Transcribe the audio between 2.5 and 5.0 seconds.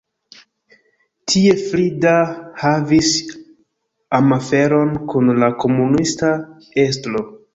havis amaferon